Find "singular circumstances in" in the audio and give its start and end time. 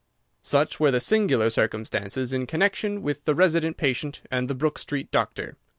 0.99-2.47